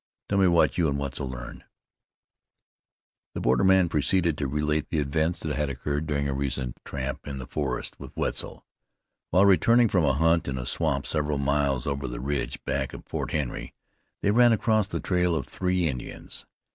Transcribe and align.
"Tell 0.29 0.39
me 0.39 0.47
what 0.47 0.79
you 0.79 0.87
and 0.87 0.97
Wetzel 0.97 1.29
learned." 1.29 1.63
The 3.35 3.39
borderman 3.39 3.87
proceeded 3.87 4.35
to 4.39 4.47
relate 4.47 4.89
the 4.89 4.97
events 4.97 5.41
that 5.41 5.55
had 5.55 5.69
occurred 5.69 6.07
during 6.07 6.27
a 6.27 6.33
recent 6.33 6.79
tramp 6.83 7.27
in 7.27 7.37
the 7.37 7.45
forest 7.45 7.99
with 7.99 8.11
Wetzel. 8.17 8.65
While 9.29 9.45
returning 9.45 9.89
from 9.89 10.03
a 10.05 10.13
hunt 10.13 10.47
in 10.47 10.57
a 10.57 10.65
swamp 10.65 11.05
several 11.05 11.37
miles 11.37 11.85
over 11.85 12.07
the 12.07 12.19
ridge, 12.19 12.65
back 12.65 12.93
of 12.93 13.05
Fort 13.05 13.29
Henry, 13.29 13.75
they 14.23 14.31
ran 14.31 14.53
across 14.53 14.87
the 14.87 14.99
trail 14.99 15.35
of 15.35 15.45
three 15.45 15.87
Indians. 15.87 16.47